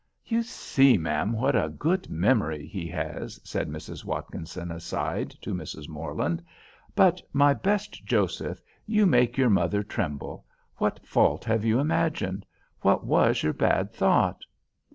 [0.25, 4.03] "You see, ma'am, what a good memory he has," said Mrs.
[4.03, 5.87] Watkinson aside to Mrs.
[5.87, 6.43] Morland.
[6.95, 10.43] "But my best Joseph, you make your mother tremble.
[10.77, 12.47] What fault have you imagined?
[12.79, 14.43] What was your bad thought?"